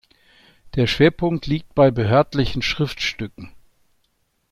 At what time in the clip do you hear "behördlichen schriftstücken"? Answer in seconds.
1.91-3.51